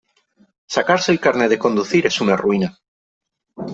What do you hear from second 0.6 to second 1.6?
Sacarse el carné de